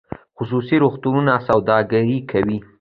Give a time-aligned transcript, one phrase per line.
[0.37, 2.57] خصوصي روغتونونه سوداګري کوي